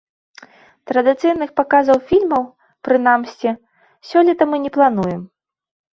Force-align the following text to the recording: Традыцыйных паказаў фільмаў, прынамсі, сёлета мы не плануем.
Традыцыйных 0.91 1.49
паказаў 1.59 1.97
фільмаў, 2.09 2.43
прынамсі, 2.89 3.49
сёлета 4.13 4.43
мы 4.55 4.65
не 4.65 4.71
плануем. 4.79 5.21